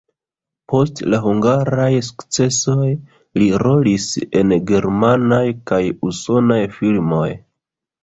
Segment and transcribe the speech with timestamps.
[0.71, 2.89] Post la hungaraj sukcesoj
[3.43, 4.09] li rolis
[4.43, 5.43] en germanaj
[5.75, 7.27] kaj usonaj filmoj.